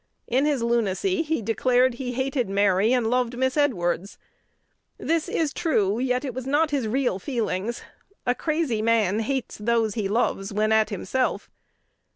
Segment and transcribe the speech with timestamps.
[0.25, 4.17] "In his lunacy he declared he hated Mary and loved Miss Edwards.
[4.97, 7.83] This is true, yet it was not his real feelings.
[8.25, 11.51] A crazy man hates those he loves when at himself.